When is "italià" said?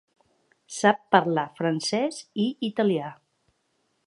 2.73-3.17